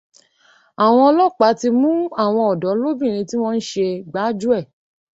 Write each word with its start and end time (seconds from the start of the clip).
Àwọn 0.83 1.03
ọlọ́pàá 1.09 1.53
ti 1.59 1.67
ń 1.71 1.75
mú 1.81 1.89
àwọn 2.23 2.45
ọ̀dọ́ 2.51 2.77
lóbìnrin 2.81 3.27
tí 3.29 3.35
wọ́n 3.43 3.57
ṣe 3.69 3.87
gbájúẹ̀. 4.11 4.63